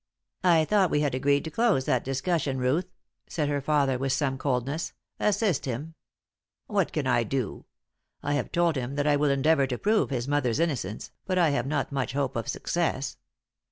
"I 0.43 0.65
thought 0.65 0.89
we 0.89 1.01
had 1.01 1.13
agreed 1.13 1.43
to 1.43 1.51
close 1.51 1.85
that 1.85 2.03
discussion, 2.03 2.57
Ruth?" 2.57 2.87
said 3.27 3.49
her 3.49 3.61
father 3.61 3.99
with 3.99 4.11
some 4.11 4.35
coldness. 4.39 4.93
"Assist 5.19 5.65
him? 5.65 5.93
What 6.65 6.91
can 6.91 7.05
I 7.05 7.21
do? 7.21 7.65
I 8.23 8.33
have 8.33 8.51
told 8.51 8.77
him 8.77 8.95
that 8.95 9.05
I 9.05 9.15
will 9.15 9.29
endeavour 9.29 9.67
to 9.67 9.77
prove 9.77 10.09
his 10.09 10.27
mother's 10.27 10.59
innocence, 10.59 11.11
but 11.27 11.37
I 11.37 11.51
have 11.51 11.67
not 11.67 11.91
much 11.91 12.13
hope 12.13 12.35
of 12.35 12.47
success. 12.47 13.17